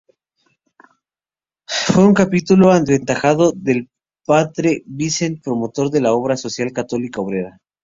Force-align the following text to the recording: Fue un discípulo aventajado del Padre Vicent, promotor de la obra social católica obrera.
Fue 1.67 2.07
un 2.07 2.15
discípulo 2.15 2.71
aventajado 2.71 3.51
del 3.55 3.87
Padre 4.25 4.81
Vicent, 4.87 5.43
promotor 5.43 5.91
de 5.91 6.01
la 6.01 6.11
obra 6.11 6.35
social 6.37 6.71
católica 6.73 7.21
obrera. 7.21 7.59